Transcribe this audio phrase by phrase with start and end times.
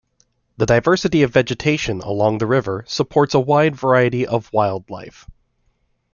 [0.57, 5.29] The diversity of vegetation along the river supports a wide variety of wildlife.